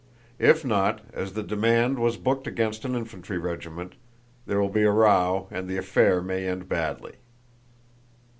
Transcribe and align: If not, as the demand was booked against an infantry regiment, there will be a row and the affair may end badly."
If 0.39 0.65
not, 0.65 1.01
as 1.13 1.33
the 1.33 1.43
demand 1.43 1.99
was 1.99 2.17
booked 2.17 2.47
against 2.47 2.85
an 2.85 2.95
infantry 2.95 3.37
regiment, 3.37 3.93
there 4.47 4.59
will 4.59 4.67
be 4.71 4.81
a 4.81 4.89
row 4.89 5.47
and 5.51 5.67
the 5.69 5.77
affair 5.77 6.23
may 6.23 6.47
end 6.47 6.67
badly." 6.67 7.17